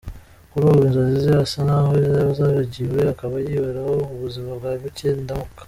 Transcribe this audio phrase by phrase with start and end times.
[0.51, 5.59] Kuri ubu inzozi ze asa n’aho yazibagiwe, akaba yiberaho ubuzima bwa bucye ndamuke.